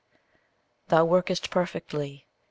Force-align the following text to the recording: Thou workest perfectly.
Thou 0.87 1.05
workest 1.05 1.51
perfectly. 1.51 2.25